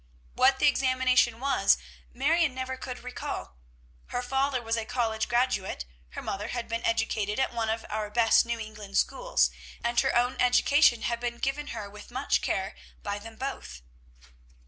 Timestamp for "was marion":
1.39-2.55